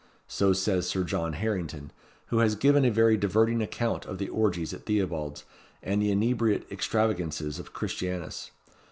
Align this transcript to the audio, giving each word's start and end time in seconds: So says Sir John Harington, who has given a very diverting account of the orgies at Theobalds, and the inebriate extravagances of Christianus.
So 0.27 0.51
says 0.51 0.87
Sir 0.89 1.03
John 1.03 1.33
Harington, 1.33 1.91
who 2.29 2.39
has 2.39 2.55
given 2.55 2.83
a 2.85 2.89
very 2.89 3.17
diverting 3.17 3.61
account 3.61 4.07
of 4.07 4.17
the 4.17 4.29
orgies 4.29 4.73
at 4.73 4.87
Theobalds, 4.87 5.43
and 5.83 6.01
the 6.01 6.09
inebriate 6.09 6.65
extravagances 6.71 7.59
of 7.59 7.71
Christianus. 7.73 8.49